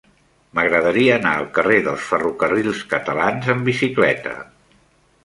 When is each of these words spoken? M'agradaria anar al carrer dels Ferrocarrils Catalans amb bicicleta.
M'agradaria 0.59 1.11
anar 1.17 1.33
al 1.41 1.45
carrer 1.57 1.77
dels 1.87 2.07
Ferrocarrils 2.13 2.81
Catalans 2.95 3.53
amb 3.55 3.69
bicicleta. 3.71 4.35